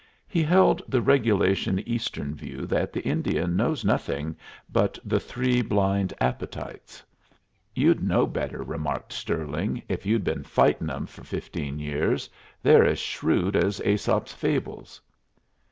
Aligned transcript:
He 0.27 0.41
held 0.41 0.81
the 0.87 0.99
regulation 0.99 1.77
Eastern 1.87 2.33
view 2.33 2.65
that 2.65 2.91
the 2.91 3.03
Indian 3.03 3.55
knows 3.55 3.85
nothing 3.85 4.35
but 4.67 4.97
the 5.05 5.19
three 5.19 5.61
blind 5.61 6.11
appetites. 6.19 7.03
"You'd 7.75 8.01
know 8.01 8.25
better," 8.25 8.63
remarked 8.63 9.13
Stirling, 9.13 9.83
"if 9.87 10.03
you'd 10.07 10.23
been 10.23 10.41
fighting 10.43 10.89
'em 10.89 11.05
for 11.05 11.23
fifteen 11.23 11.77
years. 11.77 12.31
They're 12.63 12.83
as 12.83 12.97
shrewd 12.97 13.55
as 13.55 13.79
Æsop's 13.81 14.33
fables." 14.33 14.99